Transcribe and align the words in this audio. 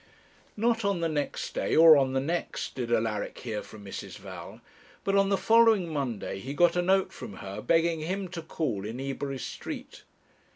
Not 0.57 0.83
on 0.83 1.01
the 1.01 1.07
next 1.07 1.53
day, 1.53 1.75
or 1.75 1.95
on 1.95 2.13
the 2.13 2.19
next, 2.19 2.73
did 2.73 2.91
Alaric 2.91 3.37
hear 3.37 3.61
from 3.61 3.85
Mrs. 3.85 4.17
Val, 4.17 4.59
but 5.03 5.15
on 5.15 5.29
the 5.29 5.37
following 5.37 5.89
Monday 5.93 6.39
he 6.39 6.55
got 6.55 6.75
a 6.75 6.81
note 6.81 7.13
from 7.13 7.33
her 7.33 7.61
begging 7.61 7.99
him 7.99 8.27
to 8.29 8.41
call 8.41 8.83
in 8.83 8.99
Ebury 8.99 9.37
Street. 9.37 10.01